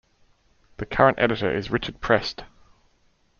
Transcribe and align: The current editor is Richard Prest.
The 0.77 0.87
current 0.87 1.19
editor 1.19 1.55
is 1.55 1.69
Richard 1.69 2.01
Prest. 2.01 2.43